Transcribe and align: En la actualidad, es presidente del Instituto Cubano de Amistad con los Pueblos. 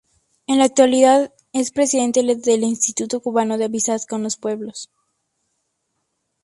En 0.47 0.57
la 0.57 0.63
actualidad, 0.63 1.31
es 1.53 1.69
presidente 1.69 2.23
del 2.23 2.63
Instituto 2.63 3.19
Cubano 3.21 3.59
de 3.59 3.65
Amistad 3.65 4.01
con 4.09 4.23
los 4.23 4.35
Pueblos. 4.35 4.89